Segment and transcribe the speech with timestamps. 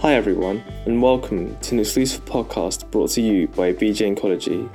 [0.00, 4.66] Hi, everyone, and welcome to an exclusive podcast brought to you by VJ Oncology.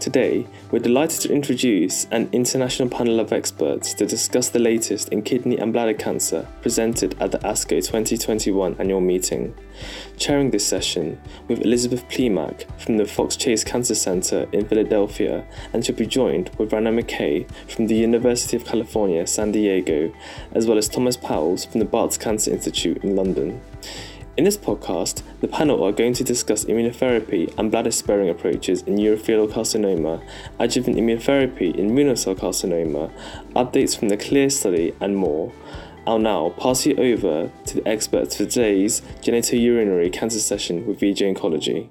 [0.00, 5.22] Today, we're delighted to introduce an international panel of experts to discuss the latest in
[5.22, 9.54] kidney and bladder cancer presented at the ASCO 2021 annual meeting.
[10.18, 11.18] Chairing this session
[11.48, 16.50] with Elizabeth Plimack from the Fox Chase Cancer Center in Philadelphia, and she'll be joined
[16.58, 20.12] with Rana McKay from the University of California, San Diego,
[20.52, 23.62] as well as Thomas Powles from the Barts Cancer Institute in London.
[24.36, 28.96] In this podcast, the panel are going to discuss immunotherapy and bladder sparing approaches in
[28.96, 30.22] urothelial carcinoma,
[30.58, 33.10] adjuvant immunotherapy in renal cell carcinoma,
[33.54, 35.54] updates from the CLEAR study, and more.
[36.06, 41.22] I'll now pass you over to the experts for today's genitourinary cancer session with VJ
[41.22, 41.88] Oncology.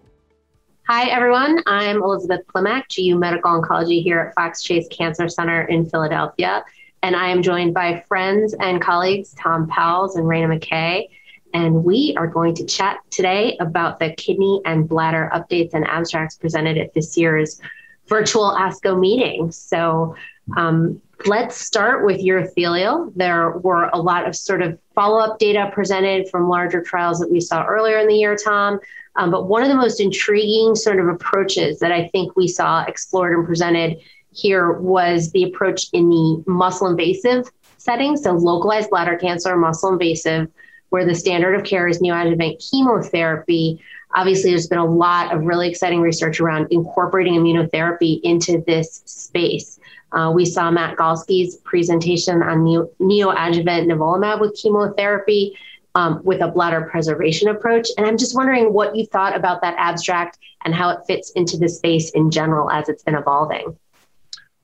[0.88, 1.64] Hi, everyone.
[1.66, 6.64] I'm Elizabeth Plimack, GU Medical Oncology here at Fox Chase Cancer Center in Philadelphia.
[7.02, 11.08] And I am joined by friends and colleagues Tom Powles and Rana McKay
[11.54, 16.38] and we are going to chat today about the kidney and bladder updates and abstracts
[16.38, 17.62] presented at this year's
[18.08, 19.52] virtual ASCO meeting.
[19.52, 20.16] So
[20.58, 23.12] um, let's start with urothelial.
[23.16, 27.32] There were a lot of sort of follow up data presented from larger trials that
[27.32, 28.80] we saw earlier in the year, Tom.
[29.16, 32.84] Um, but one of the most intriguing sort of approaches that I think we saw
[32.84, 33.98] explored and presented
[34.32, 38.18] here was the approach in the muscle invasive setting.
[38.18, 40.50] So localized bladder cancer, muscle invasive
[40.96, 43.82] where the standard of care is neoadjuvant chemotherapy.
[44.14, 49.78] Obviously, there's been a lot of really exciting research around incorporating immunotherapy into this space.
[50.14, 55.58] Uh, we saw Matt Galsky's presentation on neo- neoadjuvant nivolumab with chemotherapy
[55.96, 57.90] um, with a bladder preservation approach.
[57.98, 61.58] And I'm just wondering what you thought about that abstract and how it fits into
[61.58, 63.78] the space in general as it's been evolving.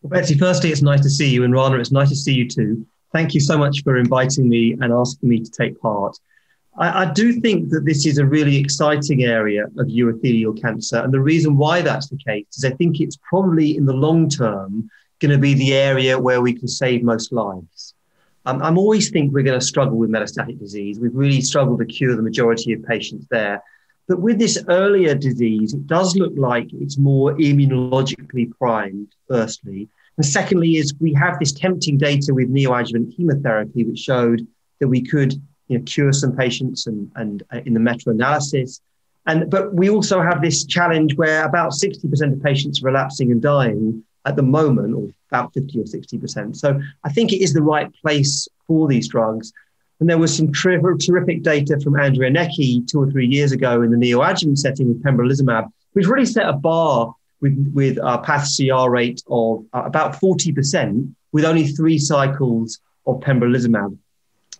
[0.02, 1.44] Well, Betsy, firstly, it's nice to see you.
[1.44, 2.88] And Rana, it's nice to see you too.
[3.14, 6.17] Thank you so much for inviting me and asking me to take part.
[6.78, 10.98] I, I, do think that this is a really exciting area of urothelial cancer.
[10.98, 14.30] And the reason why that's the case is I think it's probably in the long
[14.30, 17.94] term going to be the area where we can save most lives.
[18.46, 21.00] Um, I'm always think we're going to struggle with metastatic disease.
[21.00, 23.62] We've really struggled to cure the majority of patients there.
[24.07, 29.90] But with this earlier disease, it does look like it's more immunologically primed, firstly.
[30.18, 34.46] And secondly, is we have this tempting data with neoadjuvant chemotherapy, which showed
[34.80, 35.34] that we could
[35.68, 38.82] you know, cure some patients and, and uh, in the meta-analysis.
[39.26, 43.42] And, but we also have this challenge where about 60% of patients are relapsing and
[43.42, 46.56] dying at the moment, or about 50 or 60%.
[46.56, 49.54] So I think it is the right place for these drugs.
[50.00, 53.82] And there was some ter- terrific data from Andrea Necchi two or three years ago
[53.82, 58.90] in the neoadjuvant setting with pembrolizumab, which really set a bar with, with a path-CR
[58.90, 63.97] rate of uh, about 40% with only three cycles of pembrolizumab.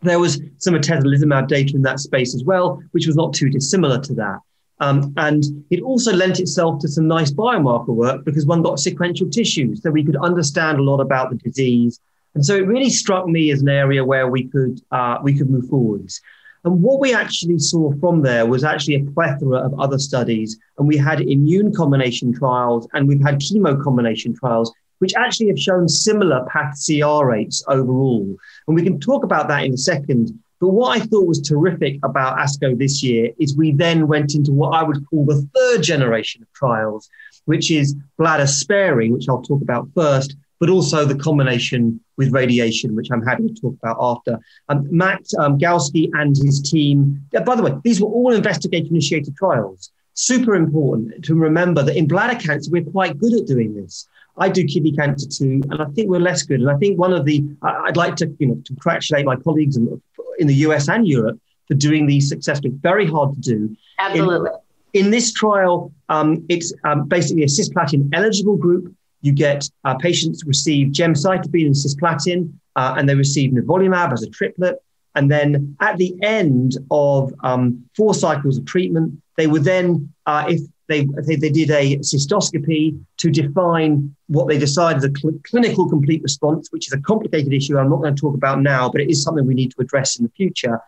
[0.02, 4.00] There was some atezolizumab data in that space as well, which was not too dissimilar
[4.00, 4.40] to that.
[4.80, 9.30] Um, and it also lent itself to some nice biomarker work because one got sequential
[9.30, 12.00] tissues, so we could understand a lot about the disease.
[12.34, 15.52] And so it really struck me as an area where we could uh, we could
[15.52, 16.20] move forwards.
[16.64, 20.60] And what we actually saw from there was actually a plethora of other studies.
[20.78, 25.60] And we had immune combination trials and we've had chemo combination trials, which actually have
[25.60, 28.36] shown similar path CR rates overall.
[28.68, 30.38] And we can talk about that in a second.
[30.60, 34.52] But what I thought was terrific about ASCO this year is we then went into
[34.52, 37.10] what I would call the third generation of trials,
[37.46, 42.96] which is bladder sparing, which I'll talk about first, but also the combination with radiation,
[42.96, 44.40] which I'm happy to talk about after.
[44.70, 48.88] Um, Matt um, Galsky and his team, yeah, by the way, these were all investigator
[48.88, 49.92] initiated trials.
[50.14, 54.08] Super important to remember that in bladder cancer, we're quite good at doing this.
[54.38, 56.60] I do kidney cancer too, and I think we're less good.
[56.60, 59.78] And I think one of the, I'd like to, you know, to congratulate my colleagues
[59.78, 60.00] in,
[60.38, 62.72] in the US and Europe for doing these successfully.
[62.82, 63.76] Very hard to do.
[63.98, 64.52] Absolutely.
[64.94, 69.96] In, in this trial, um, it's um, basically a cisplatin eligible group you get uh,
[69.96, 74.78] patients receive gemcitabine and cisplatin, uh, and they receive nivolumab as a triplet.
[75.16, 80.46] And then at the end of um, four cycles of treatment, they would then, uh,
[80.48, 85.90] if they, they, they, did a cystoscopy to define what they decided a cl- clinical
[85.90, 89.02] complete response, which is a complicated issue I'm not going to talk about now, but
[89.02, 90.80] it is something we need to address in the future.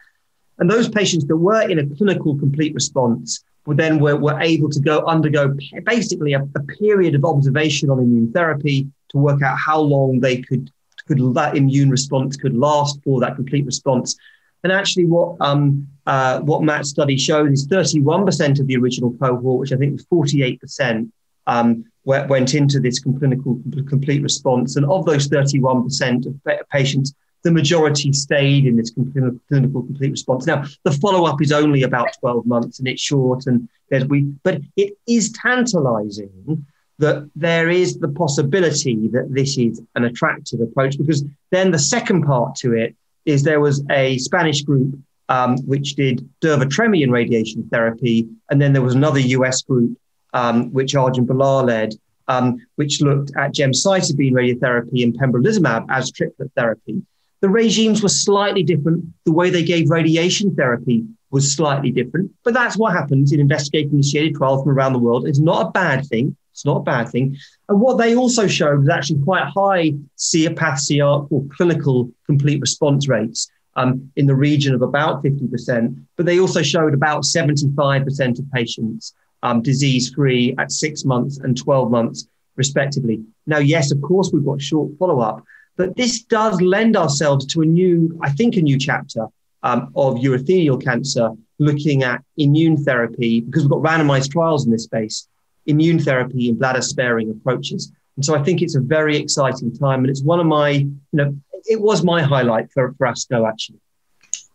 [0.60, 4.80] And those patients that were in a clinical complete response then were, were able to
[4.80, 5.56] go undergo
[5.86, 10.42] basically a, a period of observation on immune therapy to work out how long they
[10.42, 10.70] could
[11.08, 14.16] could that immune response could last for that complete response.
[14.64, 19.60] And actually, what um, uh, what Matt's study showed is 31% of the original cohort,
[19.60, 21.12] which I think was 48%,
[21.48, 24.78] um, went into this clinical complete response.
[24.78, 27.14] And of those 31% of patients,
[27.44, 30.48] the majority stayed in this clinical complete response.
[30.48, 34.22] Now, the follow up is only about 12 months and it's short, and there's we,
[34.44, 36.66] but it is tantalizing
[37.00, 42.24] that there is the possibility that this is an attractive approach because then the second
[42.24, 42.96] part to it
[43.26, 44.98] is there was a Spanish group
[45.30, 49.98] um, which did durvalumab radiation therapy, and then there was another US group
[50.34, 51.94] um, which Arjun Balar led,
[52.28, 57.02] um, which looked at gemcitabine radiotherapy and pembrolizumab as triplet therapy.
[57.44, 59.04] The regimes were slightly different.
[59.26, 64.36] The way they gave radiation therapy was slightly different, but that's what happens in investigator-initiated
[64.38, 65.28] trials from around the world.
[65.28, 66.38] It's not a bad thing.
[66.54, 67.36] It's not a bad thing.
[67.68, 73.10] And what they also showed was actually quite high CR, CR or clinical complete response
[73.10, 78.52] rates um, in the region of about 50%, but they also showed about 75% of
[78.54, 82.26] patients um, disease free at six months and 12 months,
[82.56, 83.22] respectively.
[83.46, 85.44] Now, yes, of course, we've got short follow up,
[85.76, 89.28] but this does lend ourselves to a new, I think, a new chapter
[89.64, 94.84] um, of urothelial cancer looking at immune therapy because we've got randomized trials in this
[94.84, 95.28] space,
[95.66, 97.92] immune therapy and bladder sparing approaches.
[98.16, 100.02] And so I think it's a very exciting time.
[100.02, 101.36] And it's one of my, you know,
[101.66, 103.80] it was my highlight for, for ASCO actually.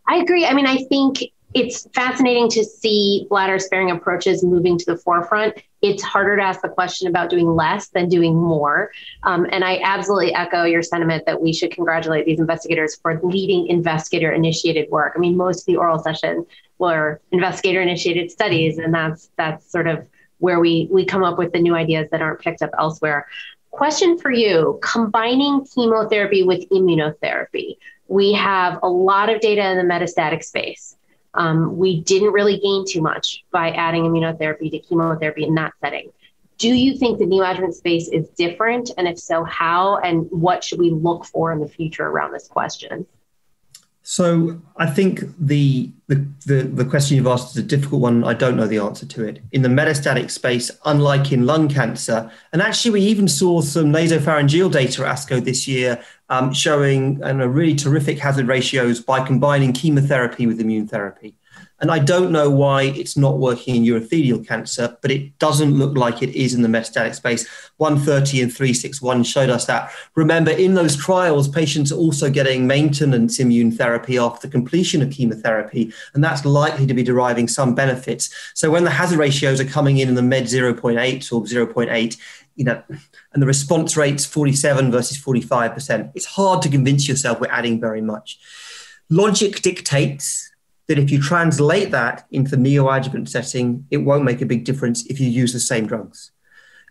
[0.07, 0.45] I agree.
[0.45, 1.23] I mean, I think
[1.53, 5.55] it's fascinating to see bladder sparing approaches moving to the forefront.
[5.81, 8.91] It's harder to ask the question about doing less than doing more.
[9.23, 13.67] Um, and I absolutely echo your sentiment that we should congratulate these investigators for leading
[13.67, 15.13] investigator initiated work.
[15.15, 16.45] I mean, most of the oral session
[16.79, 20.07] were investigator initiated studies, and that's that's sort of
[20.39, 23.27] where we we come up with the new ideas that aren't picked up elsewhere.
[23.71, 27.77] Question for you combining chemotherapy with immunotherapy.
[28.07, 30.95] We have a lot of data in the metastatic space.
[31.33, 36.11] Um, we didn't really gain too much by adding immunotherapy to chemotherapy in that setting.
[36.57, 38.91] Do you think the neoadjuvant space is different?
[38.97, 39.97] And if so, how?
[39.99, 43.05] And what should we look for in the future around this question?
[44.11, 46.15] So I think the, the,
[46.47, 48.23] the the question you've asked is a difficult one.
[48.23, 49.39] I don't know the answer to it.
[49.51, 54.71] In the metastatic space, unlike in lung cancer, and actually we even saw some nasopharyngeal
[54.71, 60.47] data at ASCO this year um, showing and really terrific hazard ratios by combining chemotherapy
[60.47, 61.35] with immune therapy.
[61.81, 65.97] And I don't know why it's not working in urothelial cancer, but it doesn't look
[65.97, 67.47] like it is in the metastatic space.
[67.77, 69.91] 130 and 361 showed us that.
[70.15, 75.93] Remember, in those trials, patients are also getting maintenance immune therapy after completion of chemotherapy,
[76.13, 78.29] and that's likely to be deriving some benefits.
[78.53, 82.17] So when the hazard ratios are coming in in the med 0.8 or 0.8,
[82.55, 82.83] you know,
[83.33, 88.01] and the response rate's 47 versus 45%, it's hard to convince yourself we're adding very
[88.01, 88.37] much.
[89.09, 90.48] Logic dictates
[90.89, 95.05] that if you translate that into the neoadjuvant setting, it won't make a big difference
[95.05, 96.31] if you use the same drugs.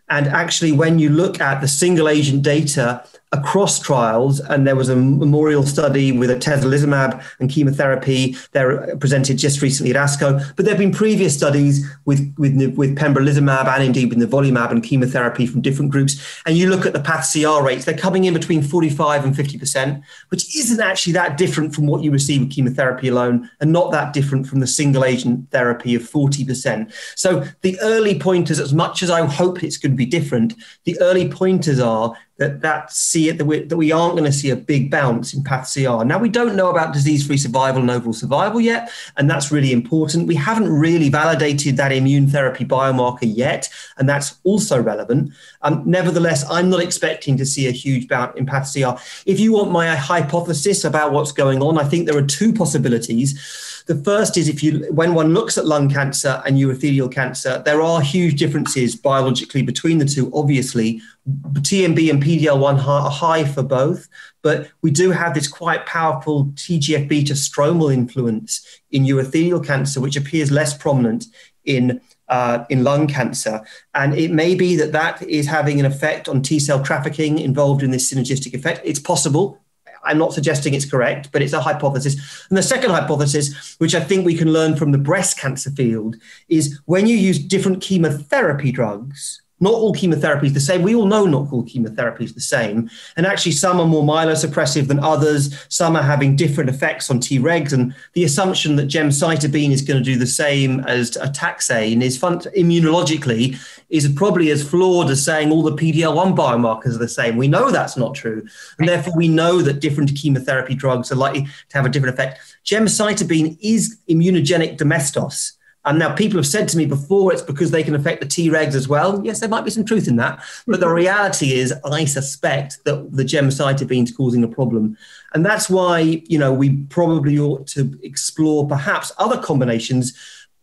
[0.09, 4.89] And actually, when you look at the single agent data across trials, and there was
[4.89, 8.37] a memorial study with atezolizumab and chemotherapy.
[8.53, 12.57] They're uh, presented just recently at ASCO, but there have been previous studies with with
[12.77, 16.41] with pembrolizumab and indeed with nivolumab and chemotherapy from different groups.
[16.47, 19.59] And you look at the path CR rates; they're coming in between 45 and 50
[19.59, 23.93] percent, which isn't actually that different from what you receive with chemotherapy alone, and not
[23.93, 26.93] that different from the single agent therapy of 40 percent.
[27.15, 30.55] So the early pointers, as much as I hope it's going to be different,
[30.85, 34.33] the early pointers are that that see it that we, that we aren't going to
[34.33, 36.05] see a big bounce in path CR.
[36.05, 40.27] Now we don't know about disease-free survival and overall survival yet, and that's really important.
[40.27, 43.69] We haven't really validated that immune therapy biomarker yet,
[43.99, 45.33] and that's also relevant.
[45.63, 49.01] Um, nevertheless, I'm not expecting to see a huge bounce in path CR.
[49.27, 53.85] If you want my hypothesis about what's going on, I think there are two possibilities.
[53.89, 57.81] The first is if you, when one looks at lung cancer and urothelial cancer, there
[57.81, 60.31] are huge differences biologically between the two.
[60.35, 64.09] Obviously, TMB and PDL1 are high for both,
[64.43, 70.17] but we do have this quite powerful TGF beta stromal influence in urothelial cancer, which
[70.17, 71.27] appears less prominent
[71.65, 73.63] in uh, in lung cancer.
[73.95, 77.83] And it may be that that is having an effect on T cell trafficking involved
[77.83, 78.81] in this synergistic effect.
[78.85, 79.61] It's possible.
[80.05, 82.47] I'm not suggesting it's correct, but it's a hypothesis.
[82.49, 86.17] And the second hypothesis, which I think we can learn from the breast cancer field,
[86.49, 90.83] is when you use different chemotherapy drugs, not all chemotherapy is the same.
[90.83, 92.91] We all know not all chemotherapy is the same.
[93.17, 95.55] And actually, some are more myelosuppressive than others.
[95.69, 97.73] Some are having different effects on Tregs.
[97.73, 102.17] And the assumption that gemcitabine is going to do the same as a taxane is
[102.17, 107.37] fun- immunologically is probably as flawed as saying all the PD-L1 biomarkers are the same.
[107.37, 108.47] We know that's not true.
[108.79, 112.41] And therefore, we know that different chemotherapy drugs are likely to have a different effect.
[112.65, 115.58] Gemcitabine is immunogenic domestos
[115.89, 118.75] And now people have said to me before it's because they can affect the Tregs
[118.75, 119.25] as well.
[119.25, 120.39] Yes, there might be some truth in that.
[120.67, 120.97] But the mm-hmm.
[120.97, 124.99] reality is, I suspect that the gemcitabine is causing a problem.
[125.33, 130.13] And that's why, you know, we probably ought to explore perhaps other combinations.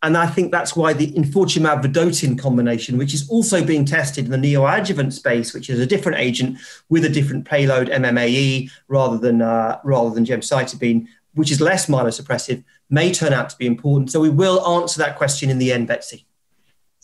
[0.03, 4.31] And I think that's why the enfortumab vedotin combination, which is also being tested in
[4.31, 9.41] the neoadjuvant space, which is a different agent with a different payload, MMAE, rather than
[9.41, 14.11] uh, rather than gemcitabine, which is less myelosuppressive, may turn out to be important.
[14.11, 16.25] So we will answer that question in the end, Betsy.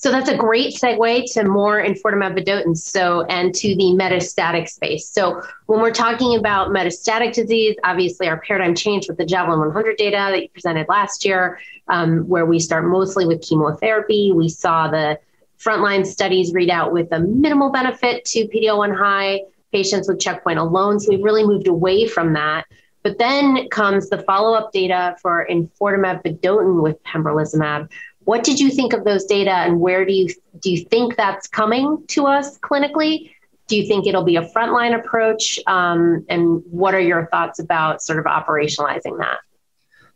[0.02, 2.76] So that's a great segue to more enfortumab vedotin.
[2.76, 5.08] So and to the metastatic space.
[5.08, 9.98] So when we're talking about metastatic disease, obviously our paradigm changed with the Javelin 100
[9.98, 14.32] data that you presented last year, um, where we start mostly with chemotherapy.
[14.32, 15.20] We saw the
[15.60, 21.00] frontline studies read out with a minimal benefit to PD-L1 high patients with checkpoint alone.
[21.00, 22.66] So we've really moved away from that.
[23.03, 27.89] But then comes the follow-up data for enfortumab vedotin with pembrolizumab.
[28.25, 30.29] What did you think of those data, and where do you
[30.60, 33.31] do you think that's coming to us clinically?
[33.67, 35.60] Do you think it'll be a frontline approach?
[35.65, 39.39] Um, and what are your thoughts about sort of operationalizing that?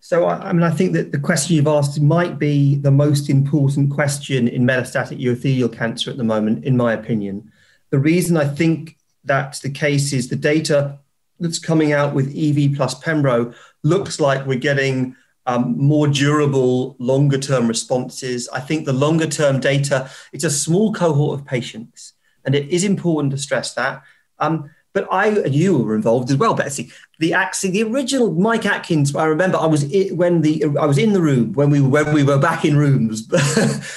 [0.02, 3.90] So, I mean, I think that the question you've asked might be the most important
[3.90, 7.52] question in metastatic urothelial cancer at the moment, in my opinion.
[7.90, 11.00] The reason I think that's the case is the data
[11.40, 15.16] that's coming out with EV plus Pembro looks like we're getting
[15.46, 18.50] um, more durable, longer term responses.
[18.50, 22.14] I think the longer term data, it's a small cohort of patients,
[22.44, 24.04] and it is important to stress that.
[24.40, 28.66] Um, but I and you were involved as well, Betsy the actually the original Mike
[28.66, 29.16] Atkins.
[29.16, 32.14] I remember I was in, when the I was in the room when we when
[32.14, 33.28] we were back in rooms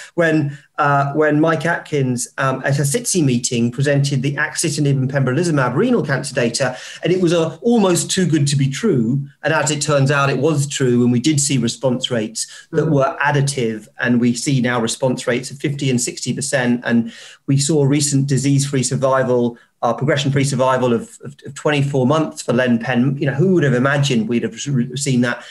[0.14, 5.74] when uh, when Mike Atkins um, at a SITC meeting presented the axitinib and pembrolizumab
[5.74, 9.26] renal cancer data, and it was a, almost too good to be true.
[9.42, 12.82] And as it turns out, it was true, and we did see response rates that
[12.82, 12.94] mm-hmm.
[12.94, 17.12] were additive, and we see now response rates of 50 and 60 percent, and
[17.46, 22.78] we saw recent disease-free survival our progression-free survival of, of, of 24 months for Len
[22.78, 23.16] Pem.
[23.18, 25.44] You know, who would have imagined we'd have seen that?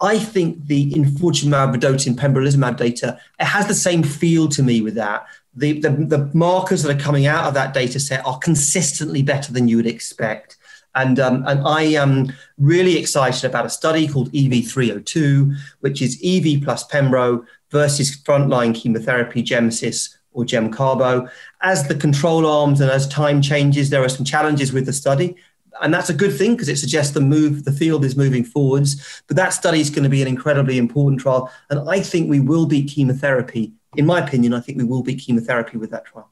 [0.00, 4.94] I think the enfortumab vedotin pembrolizumab data it has the same feel to me with
[4.94, 5.26] that.
[5.54, 9.52] The, the, the markers that are coming out of that data set are consistently better
[9.52, 10.56] than you would expect.
[10.94, 16.62] And, um, and I am really excited about a study called EV302, which is EV
[16.62, 21.30] plus Pembro versus frontline chemotherapy, GemCis or GemCarbo.
[21.60, 25.36] As the control arms and as time changes, there are some challenges with the study.
[25.80, 29.22] And that's a good thing because it suggests the move, the field is moving forwards.
[29.26, 31.50] But that study is going to be an incredibly important trial.
[31.70, 33.72] And I think we will beat chemotherapy.
[33.96, 36.30] In my opinion, I think we will beat chemotherapy with that trial.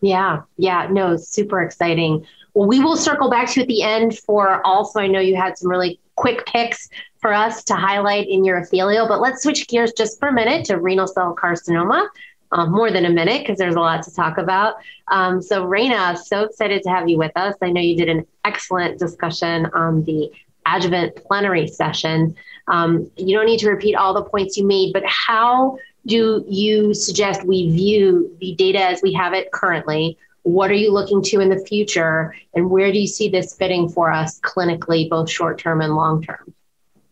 [0.00, 2.24] Yeah, yeah, no, super exciting.
[2.54, 5.58] Well, we will circle back to at the end for also, I know you had
[5.58, 6.88] some really quick picks
[7.20, 10.64] for us to highlight in your urothelial, but let's switch gears just for a minute
[10.66, 12.08] to renal cell carcinoma
[12.52, 14.76] um, more than a minute because there's a lot to talk about.
[15.08, 17.54] Um, so, Rana, so excited to have you with us.
[17.62, 20.30] I know you did an excellent discussion on the
[20.66, 22.36] adjuvant plenary session.
[22.66, 26.94] Um, you don't need to repeat all the points you made, but how do you
[26.94, 30.18] suggest we view the data as we have it currently?
[30.42, 32.34] What are you looking to in the future?
[32.54, 36.22] And where do you see this fitting for us clinically, both short term and long
[36.22, 36.54] term?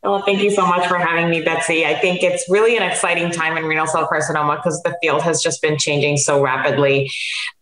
[0.06, 1.84] Well, thank you so much for having me, Betsy.
[1.84, 5.42] I think it's really an exciting time in renal cell carcinoma because the field has
[5.42, 7.10] just been changing so rapidly.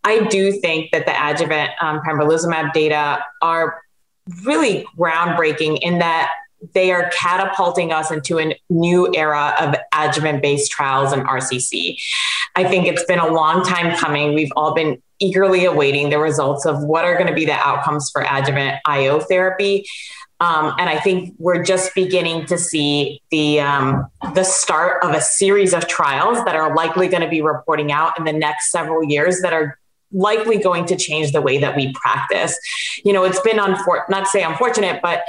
[0.03, 3.81] I do think that the adjuvant um, pembrolizumab data are
[4.43, 6.33] really groundbreaking in that
[6.75, 11.97] they are catapulting us into a new era of adjuvant based trials in RCC.
[12.55, 14.35] I think it's been a long time coming.
[14.35, 18.11] We've all been eagerly awaiting the results of what are going to be the outcomes
[18.11, 19.85] for adjuvant IO therapy.
[20.41, 25.21] Um, and I think we're just beginning to see the um, the start of a
[25.21, 29.03] series of trials that are likely going to be reporting out in the next several
[29.03, 29.79] years that are
[30.11, 32.57] likely going to change the way that we practice.
[33.03, 35.23] You know, it's been unfor- not say unfortunate, but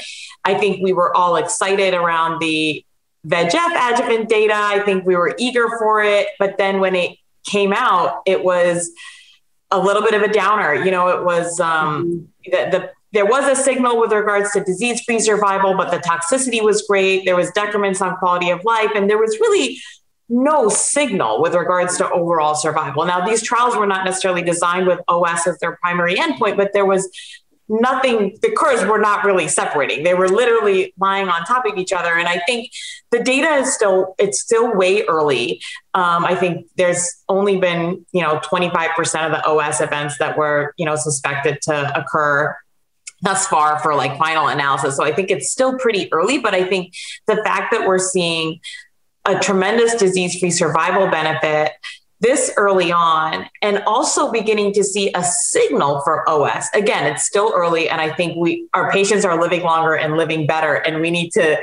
[0.45, 2.85] I think we were all excited around the
[3.27, 4.55] VEGF adjuvant data.
[4.55, 8.91] I think we were eager for it, but then when it came out, it was
[9.71, 10.75] a little bit of a downer.
[10.75, 15.01] You know, it was um, the, the there was a signal with regards to disease
[15.01, 17.25] free survival, but the toxicity was great.
[17.25, 19.81] There was decrements on quality of life, and there was really
[20.29, 23.07] no signal with regards to overall survival.
[23.07, 26.85] Now, these trials were not necessarily designed with OS as their primary endpoint, but there
[26.85, 27.09] was
[27.71, 30.05] nothing, the curves were not really separating.
[30.05, 32.19] They were literally lying on top of each other.
[32.19, 32.71] And I think
[33.13, 35.63] the data is still, it's still way early.
[35.95, 40.75] Um, I think there's only been, you know, 25% of the OS events that were,
[40.77, 42.55] you know, suspected to occur
[43.23, 44.97] thus far for like final analysis.
[44.97, 46.95] So I think it's still pretty early, but I think
[47.27, 48.61] the fact that we're seeing
[49.25, 51.73] a tremendous disease free survival benefit
[52.21, 56.69] this early on and also beginning to see a signal for OS.
[56.73, 60.47] Again, it's still early and I think we our patients are living longer and living
[60.47, 61.59] better and we need to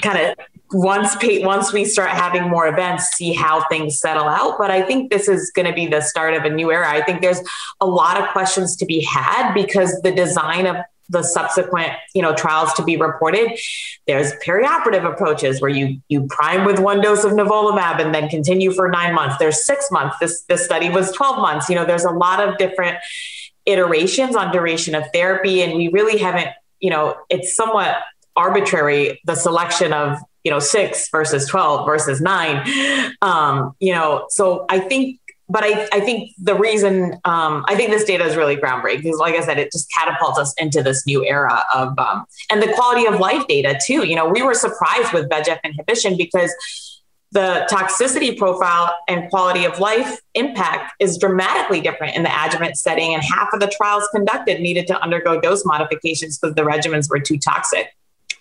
[0.00, 4.56] kind of once once we start having more events see how things settle out.
[4.58, 6.88] But i think this is going to be the start of a new era.
[6.88, 7.40] I think there's
[7.80, 10.76] a lot of questions to be had because the design of
[11.10, 13.58] the subsequent you know trials to be reported
[14.06, 18.72] there's perioperative approaches where you you prime with one dose of nivolumab and then continue
[18.72, 19.36] for nine months.
[19.38, 20.16] There's six months.
[20.18, 21.68] This this study was 12 months.
[21.68, 22.98] You know there's a lot of different
[23.66, 26.48] iterations on duration of therapy and we really haven't
[26.80, 27.96] you know it's somewhat
[28.36, 32.66] arbitrary the selection of you know six versus 12 versus nine
[33.22, 37.90] um, you know so i think but I, I think the reason um, I think
[37.90, 41.06] this data is really groundbreaking because, like I said, it just catapults us into this
[41.06, 44.06] new era of um, and the quality of life data too.
[44.06, 46.52] You know, we were surprised with VEGF inhibition because
[47.32, 53.12] the toxicity profile and quality of life impact is dramatically different in the adjuvant setting,
[53.12, 57.20] and half of the trials conducted needed to undergo dose modifications because the regimens were
[57.20, 57.88] too toxic.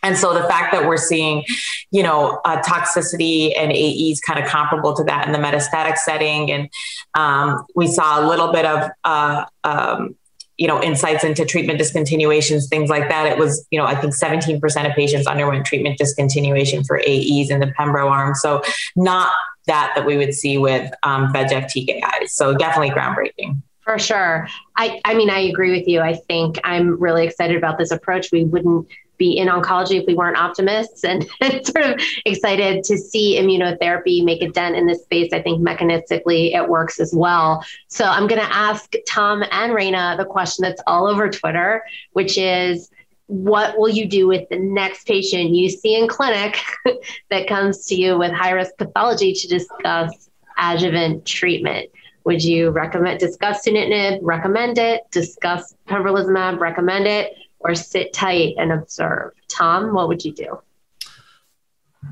[0.03, 1.43] And so the fact that we're seeing,
[1.91, 6.51] you know, uh, toxicity and AEs kind of comparable to that in the metastatic setting,
[6.51, 6.69] and
[7.15, 10.15] um, we saw a little bit of, uh, um,
[10.57, 13.25] you know, insights into treatment discontinuations, things like that.
[13.25, 17.59] It was, you know, I think 17% of patients underwent treatment discontinuation for AEs in
[17.59, 18.35] the Pembro arm.
[18.35, 18.61] So
[18.95, 19.31] not
[19.65, 22.29] that that we would see with um, VEGF TKIs.
[22.29, 23.61] So definitely groundbreaking.
[23.81, 24.47] For sure.
[24.77, 25.99] I, I mean, I agree with you.
[25.99, 28.31] I think I'm really excited about this approach.
[28.31, 28.87] We wouldn't
[29.23, 31.23] be in oncology if we weren't optimists and
[31.65, 35.31] sort of excited to see immunotherapy make a dent in this space.
[35.31, 37.63] I think mechanistically it works as well.
[37.87, 42.37] So I'm going to ask Tom and Rana the question that's all over Twitter, which
[42.37, 42.91] is
[43.27, 46.59] what will you do with the next patient you see in clinic
[47.29, 51.89] that comes to you with high risk pathology to discuss adjuvant treatment?
[52.25, 57.33] Would you recommend discuss sunitinib, recommend it, discuss pembrolizumab, recommend it?
[57.63, 59.31] Or sit tight and observe?
[59.47, 60.59] Tom, what would you do?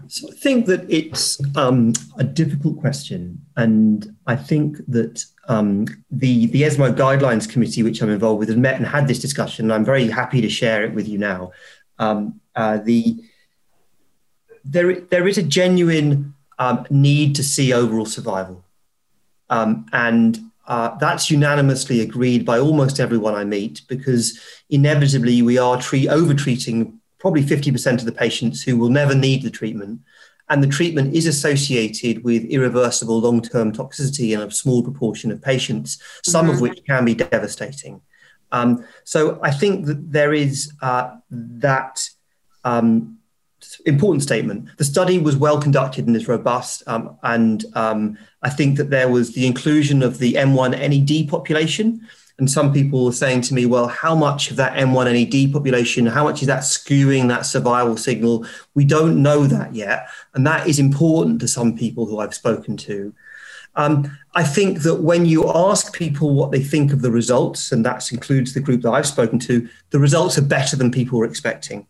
[0.08, 6.48] So I think that it's um, a difficult question, and I think that um, the
[6.48, 9.66] the ESMO Guidelines Committee, which I'm involved with, has met and had this discussion.
[9.66, 11.52] And I'm very happy to share it with you now.
[12.00, 13.24] Um, uh, the
[14.64, 18.64] there there is a genuine um, need to see overall survival,
[19.50, 25.82] um, and uh, that's unanimously agreed by almost everyone I meet because inevitably we are
[25.82, 30.00] treat, over treating probably 50% of the patients who will never need the treatment.
[30.48, 35.42] And the treatment is associated with irreversible long term toxicity in a small proportion of
[35.42, 36.56] patients, some mm-hmm.
[36.56, 38.00] of which can be devastating.
[38.54, 42.08] Um, so I think that there is uh, that
[42.64, 43.18] um,
[43.86, 44.70] important statement.
[44.78, 49.10] The study was well conducted and is robust, um, and um, I think that there
[49.10, 52.08] was the inclusion of the M1 NED population.
[52.38, 56.08] And some people were saying to me, well, how much of that M1 NED population,
[56.08, 58.48] how much is that skewing that survival signal?
[58.74, 60.08] We don't know that yet.
[60.34, 63.14] And that is important to some people who I've spoken to.
[63.76, 67.86] Um, I think that when you ask people what they think of the results, and
[67.86, 71.26] that includes the group that I've spoken to, the results are better than people were
[71.26, 71.86] expecting.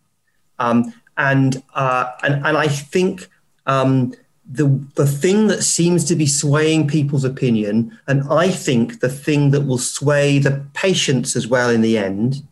[0.58, 3.28] Um, and uh, and and I think
[3.66, 4.14] um,
[4.50, 9.50] the the thing that seems to be swaying people's opinion, and I think the thing
[9.50, 12.42] that will sway the patients as well in the end,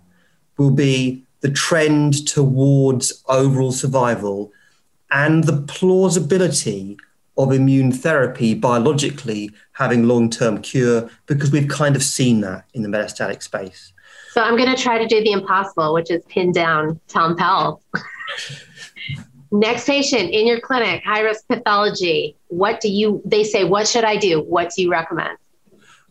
[0.56, 4.52] will be the trend towards overall survival
[5.10, 6.96] and the plausibility
[7.36, 12.88] of immune therapy biologically having long-term cure because we've kind of seen that in the
[12.88, 13.92] metastatic space.
[14.32, 17.82] So I'm going to try to do the impossible, which is pin down Tom Powles.
[19.50, 22.36] Next patient in your clinic, high risk pathology.
[22.46, 24.40] What do you, they say, what should I do?
[24.42, 25.36] What do you recommend?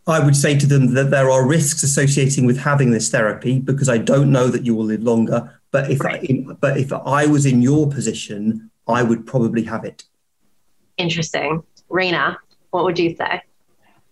[0.06, 3.88] I would say to them that there are risks associating with having this therapy because
[3.88, 5.58] I don't know that you will live longer.
[5.72, 6.22] But if right.
[6.30, 10.04] I, but if I was in your position, I would probably have it.
[10.98, 12.38] Interesting, Rana.
[12.72, 13.42] What would you say?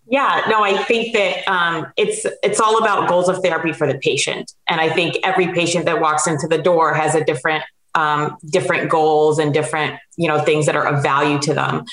[0.10, 3.98] Yeah, no, I think that um, it's it's all about goals of therapy for the
[4.00, 8.38] patient, and I think every patient that walks into the door has a different um,
[8.50, 11.84] different goals and different you know things that are of value to them.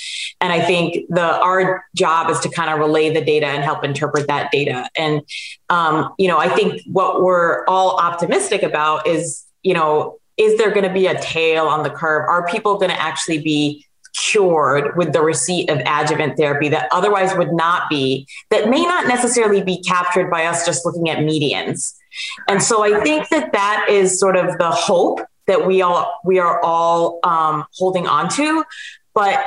[0.40, 3.84] And i think the our job is to kind of relay the data and help
[3.84, 4.88] interpret that data.
[4.96, 5.22] And
[5.70, 10.70] um, you know i think what we're all optimistic about is you know is there
[10.70, 12.28] going to be a tail on the curve?
[12.28, 13.86] Are people going to actually be
[14.34, 19.06] cured with the receipt of adjuvant therapy that otherwise would not be that may not
[19.06, 21.94] necessarily be captured by us just looking at medians
[22.48, 26.38] and so i think that that is sort of the hope that we all we
[26.38, 28.64] are all um, holding on to
[29.14, 29.44] but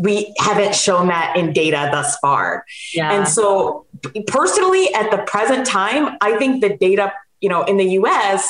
[0.00, 2.64] we haven't shown that in data thus far.
[2.94, 3.12] Yeah.
[3.12, 3.86] And so
[4.28, 8.48] personally at the present time, I think the data, you know, in the US,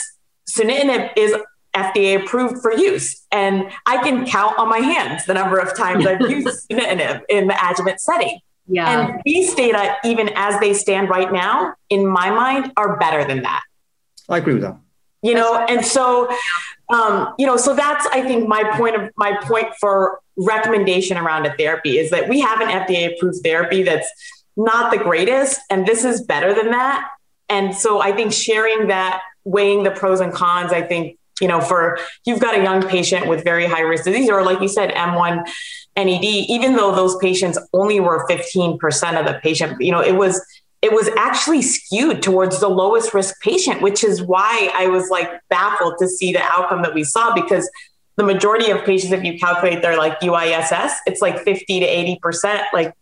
[0.51, 1.35] sunitinib is
[1.77, 3.25] FDA approved for use.
[3.31, 7.47] And I can count on my hands the number of times I've used sunitinib in
[7.49, 8.41] the adjuvant setting.
[8.69, 9.09] Yeah.
[9.09, 13.43] And these data, even as they stand right now, in my mind, are better than
[13.43, 13.63] that.
[14.29, 14.79] I agree with that.
[15.23, 16.29] You know, and so
[16.89, 21.47] um, you know, so that's I think my point of my point for recommendation around
[21.47, 24.09] a therapy is that we have an FDA approved therapy that's
[24.57, 27.11] not the greatest, and this is better than that.
[27.49, 31.61] And so I think sharing that, weighing the pros and cons, I think you know,
[31.61, 34.91] for you've got a young patient with very high risk disease, or like you said,
[34.95, 35.45] M1
[35.97, 40.45] NED, even though those patients only were 15% of the patient, you know, it was
[40.83, 45.29] it was actually skewed towards the lowest risk patient, which is why I was like
[45.49, 47.69] baffled to see the outcome that we saw because
[48.17, 51.87] the majority of patients, if you calculate their like UISS, it's like 50 to
[52.23, 52.95] 80% like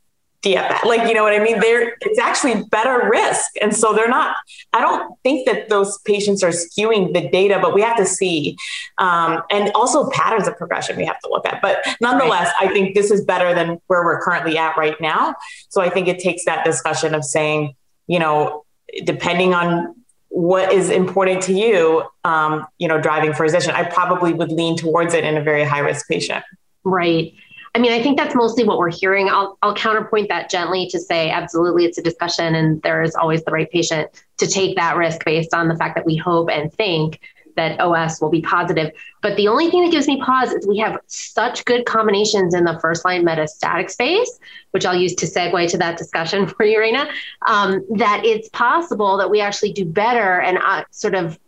[0.45, 0.85] DFS.
[0.85, 1.59] Like, you know what I mean?
[1.61, 3.51] They're it's actually better risk.
[3.61, 4.37] And so they're not,
[4.73, 8.57] I don't think that those patients are skewing the data, but we have to see.
[8.99, 11.63] Um, and also patterns of progression we have to look at.
[11.63, 12.71] But nonetheless, right.
[12.71, 15.35] I think this is better than where we're currently at right now.
[15.71, 17.75] So I think it takes that discussion of saying,
[18.07, 18.65] you know,
[19.05, 19.95] depending on
[20.29, 24.51] what is important to you, um, you know, driving for a physician, I probably would
[24.51, 26.45] lean towards it in a very high risk patient.
[26.83, 27.35] Right.
[27.75, 29.29] I mean, I think that's mostly what we're hearing.
[29.29, 33.43] I'll, I'll counterpoint that gently to say, absolutely, it's a discussion, and there is always
[33.45, 36.73] the right patient to take that risk based on the fact that we hope and
[36.73, 37.21] think
[37.57, 38.91] that OS will be positive.
[39.23, 42.65] But the only thing that gives me pause is we have such good combinations in
[42.65, 44.39] the first line metastatic space,
[44.71, 47.09] which I'll use to segue to that discussion for you, Rana,
[47.47, 51.39] um, that it's possible that we actually do better and uh, sort of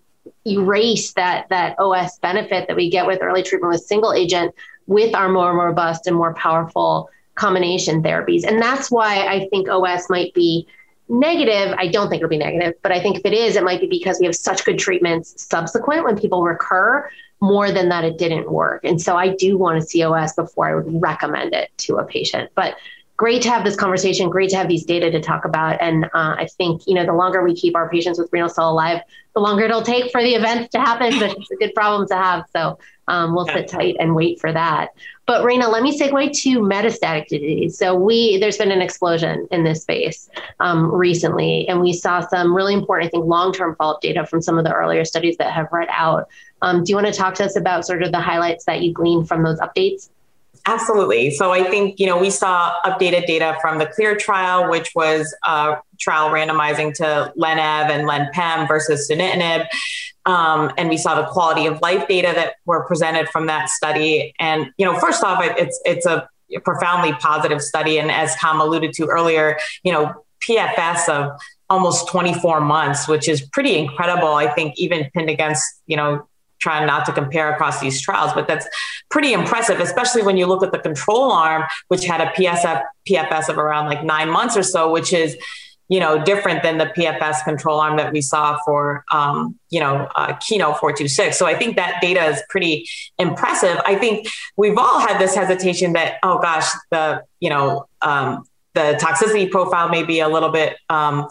[0.45, 4.55] erase that that OS benefit that we get with early treatment with single agent
[4.87, 8.45] with our more robust and more powerful combination therapies.
[8.45, 10.67] And that's why I think OS might be
[11.09, 11.75] negative.
[11.79, 13.87] I don't think it'll be negative, but I think if it is, it might be
[13.87, 17.09] because we have such good treatments subsequent when people recur
[17.41, 18.85] more than that it didn't work.
[18.85, 22.05] And so I do want to see OS before I would recommend it to a
[22.05, 22.51] patient.
[22.55, 22.77] But
[23.17, 25.81] great to have this conversation, great to have these data to talk about.
[25.81, 28.71] And uh, I think, you know, the longer we keep our patients with renal cell
[28.71, 29.01] alive,
[29.35, 32.17] the longer it'll take for the events to happen, but it's a good problem to
[32.17, 32.45] have.
[32.55, 34.91] So um, we'll sit tight and wait for that.
[35.27, 37.77] But Rana, let me segue to metastatic disease.
[37.77, 40.29] So we there's been an explosion in this space
[40.61, 44.57] um, recently, and we saw some really important, I think, long-term follow-up data from some
[44.59, 46.29] of the earlier studies that have read out.
[46.63, 48.93] Um, do you want to talk to us about sort of the highlights that you
[48.93, 50.09] gleaned from those updates?
[50.69, 51.31] Absolutely.
[51.31, 55.33] So I think, you know, we saw updated data from the CLEAR trial, which was
[55.45, 59.67] a trial randomizing to LenEv and LenPem versus sunitinib.
[60.27, 64.35] Um, and we saw the quality of life data that were presented from that study.
[64.41, 66.29] And, you know, first off, it's, it's a
[66.65, 67.99] profoundly positive study.
[67.99, 73.43] And as Tom alluded to earlier, you know, PFS of almost 24 months, which is
[73.53, 74.29] pretty incredible.
[74.29, 76.27] I think even pinned against, you know,
[76.59, 78.67] trying not to compare across these trials, but that's
[79.11, 83.49] pretty impressive, especially when you look at the control arm, which had a PSF, PFS
[83.49, 85.37] of around like nine months or so, which is,
[85.89, 90.09] you know, different than the PFS control arm that we saw for, um, you know,
[90.17, 91.39] uh, Keynote 426.
[91.39, 93.79] So I think that data is pretty impressive.
[93.87, 98.45] I think we've all had this hesitation that, oh gosh, the, you know, um,
[98.75, 101.27] the toxicity profile may be a little bit, um,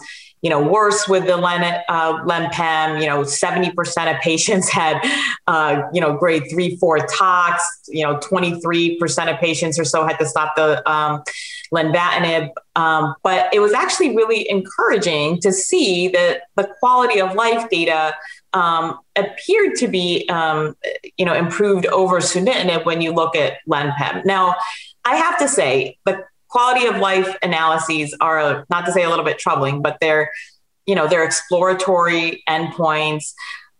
[0.45, 5.01] you know, worse with the Len, uh, LenPem, you know, 70% of patients had,
[5.47, 10.19] uh, you know, grade three, four tox, you know, 23% of patients or so had
[10.19, 11.23] to stop the um,
[11.73, 12.51] lenvatinib.
[12.75, 18.13] Um, but it was actually really encouraging to see that the quality of life data
[18.53, 20.75] um, appeared to be, um,
[21.17, 24.23] you know, improved over sunitinib when you look at LenPem.
[24.25, 24.57] Now,
[25.05, 26.23] I have to say, the
[26.55, 30.31] quality of life analyses are not to say a little bit troubling, but they're,
[30.85, 33.33] you know, they're exploratory endpoints.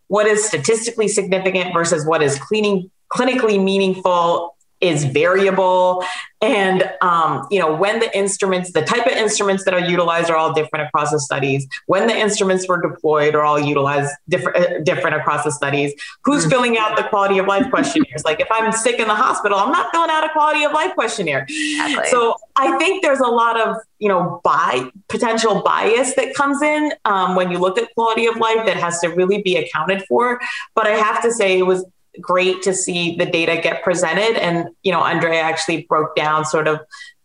[0.08, 6.04] What is statistically significant versus what is cleaning, clinically meaningful is variable.
[6.42, 10.36] And um, you know when the instruments the type of instruments that are utilized are
[10.36, 11.66] all different across the studies.
[11.86, 15.94] When the instruments were deployed are all utilized different uh, different across the studies.
[16.24, 16.50] Who's mm-hmm.
[16.50, 18.24] filling out the quality of life questionnaires?
[18.24, 20.94] Like if i'm sick in the hospital i'm not filling out a quality of life
[20.94, 21.46] questionnaire.
[21.48, 22.10] Exactly.
[22.10, 26.92] so i think there's a lot of you know by potential bias that comes in
[27.06, 30.38] um, when you look at quality of life that has to really be accounted for.
[30.74, 31.84] But i have to say it was
[32.20, 34.36] great to see the data get presented.
[34.40, 36.80] And, you know, Andrea actually broke down sort of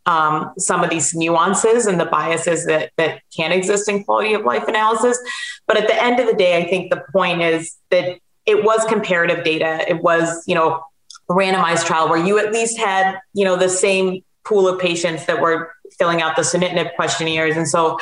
[0.05, 4.43] um, some of these nuances and the biases that, that can exist in quality of
[4.43, 5.19] life analysis.
[5.67, 8.83] But at the end of the day, I think the point is that it was
[8.85, 9.85] comparative data.
[9.87, 10.83] It was, you know,
[11.29, 15.39] randomized trial where you at least had, you know, the same pool of patients that
[15.39, 17.55] were filling out the sunitinib questionnaires.
[17.55, 17.99] And so,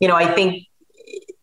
[0.00, 0.64] you know, I think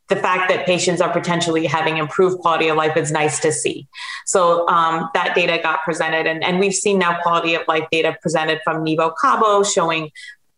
[0.10, 3.88] the fact that patients are potentially having improved quality of life is nice to see.
[4.26, 8.18] So um, that data got presented, and, and we've seen now quality of life data
[8.22, 10.12] presented from Nivo Cabo showing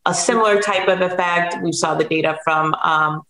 [0.05, 1.58] a similar type of effect.
[1.63, 3.21] We saw the data from um,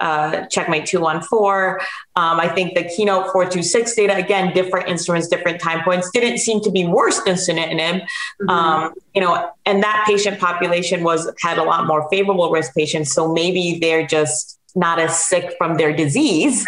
[0.00, 1.86] uh, Checkmate 214.
[2.16, 6.60] Um, I think the Keynote 426 data, again, different instruments, different time points, didn't seem
[6.62, 8.02] to be worse than sunitinib.
[8.02, 8.48] Mm-hmm.
[8.48, 13.12] Um, you know, and that patient population was had a lot more favorable risk patients.
[13.12, 16.64] So maybe they're just not as sick from their disease.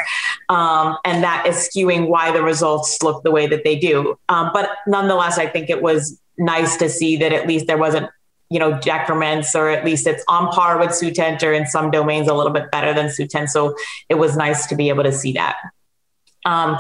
[0.49, 4.19] Um, and that is skewing why the results look the way that they do.
[4.29, 8.11] Um, but nonetheless, I think it was nice to see that at least there wasn't,
[8.49, 12.27] you know, decrements, or at least it's on par with Sutent or in some domains
[12.27, 13.49] a little bit better than Sutent.
[13.49, 13.77] So
[14.09, 15.57] it was nice to be able to see that.
[16.45, 16.79] Um,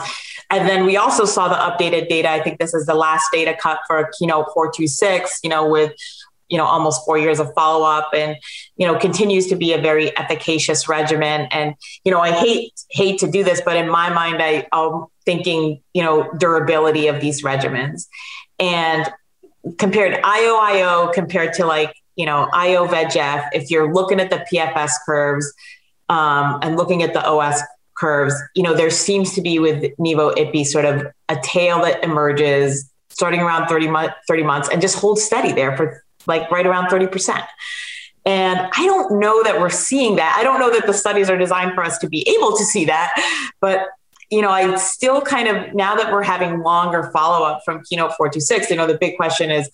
[0.51, 2.31] and then we also saw the updated data.
[2.31, 5.93] I think this is the last data cut for Keynote 426, you know, with
[6.50, 8.36] you know almost four years of follow up and
[8.76, 11.48] you know continues to be a very efficacious regimen.
[11.50, 15.06] And you know i hate hate to do this but in my mind i i'm
[15.24, 18.06] thinking you know durability of these regimens.
[18.58, 19.10] And
[19.78, 24.92] compared io compared to like you know io vegf if you're looking at the pfs
[25.04, 25.52] curves
[26.08, 27.60] um, and looking at the os
[27.94, 32.02] curves you know there seems to be with nivo ipi sort of a tail that
[32.02, 36.66] emerges starting around 30, mo- 30 months and just hold steady there for like right
[36.66, 37.46] around 30%.
[38.26, 40.37] And I don't know that we're seeing that.
[40.38, 42.85] I don't know that the studies are designed for us to be able to see
[42.85, 43.12] that.
[43.61, 43.87] But,
[44.30, 48.12] you know, I still kind of, now that we're having longer follow up from Keynote
[48.16, 49.70] 426, you know, the big question is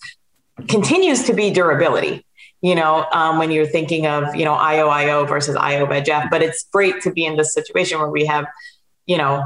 [0.67, 2.23] continues to be durability
[2.61, 6.29] you know, um, when you're thinking of, you know, IOIO versus IO VEGF.
[6.29, 8.45] But it's great to be in this situation where we have,
[9.05, 9.45] you know,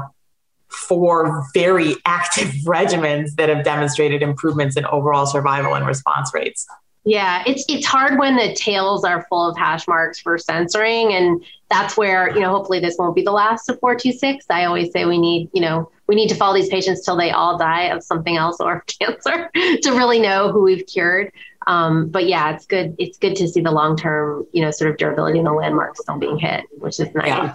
[0.68, 6.66] four very active regimens that have demonstrated improvements in overall survival and response rates.
[7.04, 11.44] Yeah, it's it's hard when the tails are full of hash marks for censoring, and
[11.68, 14.46] that's where you know hopefully this won't be the last of four two six.
[14.48, 17.32] I always say we need you know we need to follow these patients till they
[17.32, 21.32] all die of something else or cancer to really know who we've cured.
[21.66, 22.94] Um, but yeah, it's good.
[22.98, 26.00] It's good to see the long term you know sort of durability and the landmarks
[26.02, 27.26] still being hit, which is nice.
[27.26, 27.52] Yeah.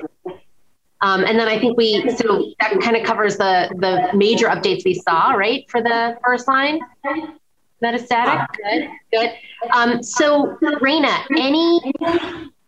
[0.99, 4.83] Um, and then I think we so that kind of covers the the major updates
[4.83, 6.81] we saw right for the first line
[7.83, 8.47] metastatic.
[8.63, 9.31] Good, good.
[9.73, 11.93] Um, so, Rana, any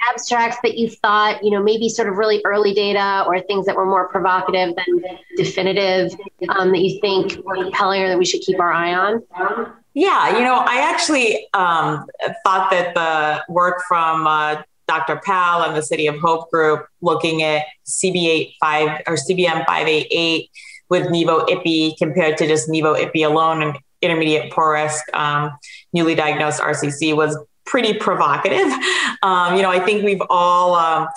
[0.10, 3.76] abstracts that you thought, you know, maybe sort of really early data or things that
[3.76, 6.12] were more provocative than definitive
[6.50, 9.24] um, that you think were compelling or that we should keep our eye on?
[9.94, 12.06] Yeah, you know, I actually um,
[12.46, 15.18] thought that the work from uh, Dr.
[15.18, 20.50] Pal and the City of Hope group looking at CB85 or CBM 588
[20.90, 25.52] with Nivo IPI compared to just Nivo IPI alone and intermediate poor risk um,
[25.94, 28.72] newly diagnosed RCC was pretty provocative.
[29.22, 31.10] Um, you know, I think we've all, um,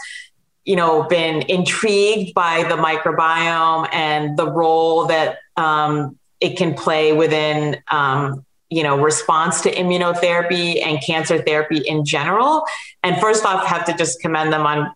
[0.64, 7.12] you know, been intrigued by the microbiome and the role that um, it can play
[7.12, 12.64] within, um, you know, response to immunotherapy and cancer therapy in general.
[13.05, 14.92] And first off, have to just commend them on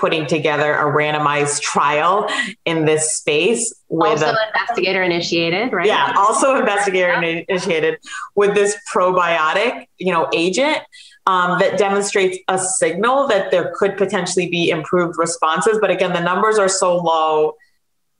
[0.00, 2.28] putting together a randomized trial
[2.64, 5.86] in this space with also a, investigator initiated, right?
[5.86, 7.98] Yeah, also investigator initiated
[8.34, 10.78] with this probiotic, you know, agent
[11.26, 15.78] um, that demonstrates a signal that there could potentially be improved responses.
[15.80, 17.54] But again, the numbers are so low.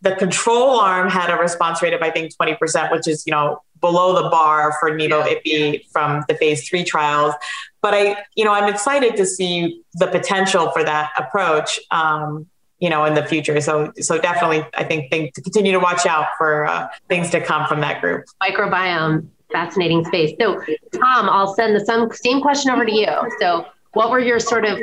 [0.03, 3.63] The control arm had a response rate of I think 20%, which is, you know,
[3.81, 7.35] below the bar for Nivo Ipi from the phase three trials.
[7.83, 12.47] But I, you know, I'm excited to see the potential for that approach, um,
[12.79, 13.61] you know, in the future.
[13.61, 17.41] So, so definitely, I think, think to continue to watch out for uh, things to
[17.41, 18.25] come from that group.
[18.43, 20.35] Microbiome, fascinating space.
[20.41, 20.63] So,
[20.93, 23.09] Tom, I'll send the same, question over to you.
[23.39, 24.79] So, what were your sort of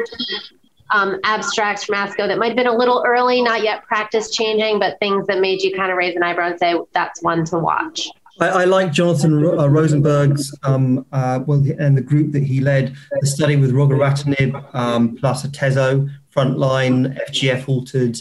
[0.92, 4.80] um, abstracts from ASCO that might have been a little early, not yet practice changing,
[4.80, 7.60] but things that made you kind of raise an eyebrow and say that's one to
[7.60, 8.10] watch?
[8.40, 12.96] I, I like Jonathan uh, Rosenberg's um, uh, well, and the group that he led,
[13.20, 18.18] the study with regorafenib um, plus atezo, frontline FGF altered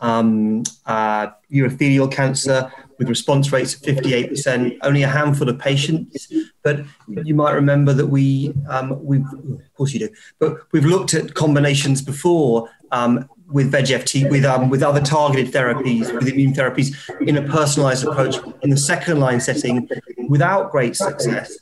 [0.00, 6.32] um, uh, urothelial cancer with response rates of 58%, only a handful of patients.
[6.62, 6.84] But
[7.22, 11.34] you might remember that we, um, we've, of course you do, but we've looked at
[11.34, 16.94] combinations before um, with VEGF with um, with other targeted therapies, with immune therapies,
[17.26, 19.88] in a personalized approach in the second line setting,
[20.28, 21.58] without great success.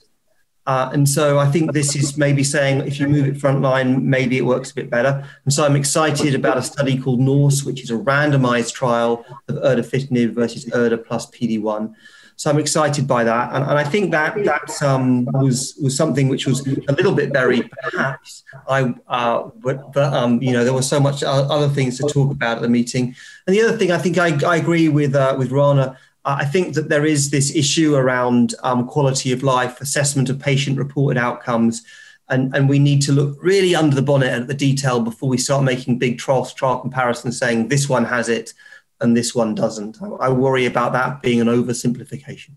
[0.66, 4.36] Uh, and so I think this is maybe saying if you move it frontline, maybe
[4.36, 5.24] it works a bit better.
[5.44, 9.56] And so I'm excited about a study called NORSE, which is a randomized trial of
[9.56, 11.94] erdafitinib versus erda plus PD1.
[12.38, 16.28] So I'm excited by that, and, and I think that that um, was was something
[16.28, 18.44] which was a little bit buried, perhaps.
[18.68, 22.30] I uh, but but um, you know there was so much other things to talk
[22.30, 25.34] about at the meeting, and the other thing I think I, I agree with uh,
[25.38, 25.98] with Rana.
[26.26, 30.76] I think that there is this issue around um, quality of life, assessment of patient
[30.76, 31.84] reported outcomes,
[32.28, 35.38] and, and we need to look really under the bonnet at the detail before we
[35.38, 38.52] start making big trial, trial comparisons saying this one has it
[39.00, 39.98] and this one doesn't.
[40.20, 42.52] I, worry about that being an oversimplification.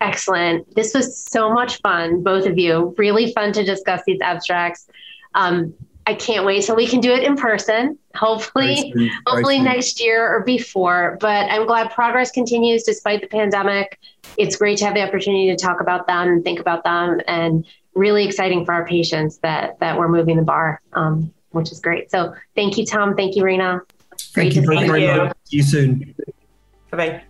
[0.00, 0.74] Excellent.
[0.74, 2.94] This was so much fun, both of you.
[2.98, 4.88] Really fun to discuss these abstracts.
[5.34, 5.74] Um,
[6.06, 7.98] I can't wait till we can do it in person.
[8.14, 8.94] Hopefully,
[9.26, 11.18] hopefully next year or before.
[11.20, 13.98] But I'm glad progress continues despite the pandemic.
[14.36, 17.66] It's great to have the opportunity to talk about them and think about them, and
[17.94, 22.10] really exciting for our patients that that we're moving the bar, um, which is great.
[22.10, 23.16] So thank you, Tom.
[23.16, 23.80] Thank you, Rana.
[24.34, 25.36] Great thank you very, very much.
[25.44, 26.14] See you soon.
[26.90, 27.22] Bye bye.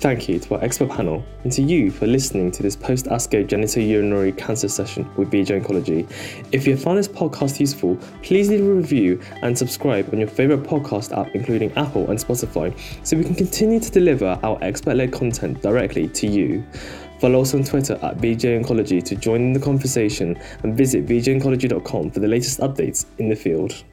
[0.00, 3.46] Thank you to our expert panel and to you for listening to this post ASCO
[3.46, 6.10] genitourinary cancer session with VJ Oncology.
[6.52, 10.62] If you found this podcast useful, please leave a review and subscribe on your favorite
[10.62, 12.74] podcast app, including Apple and Spotify,
[13.06, 16.64] so we can continue to deliver our expert led content directly to you.
[17.20, 22.10] Follow us on Twitter at VJ Oncology to join in the conversation and visit vjoncology.com
[22.10, 23.84] for the latest updates in the field.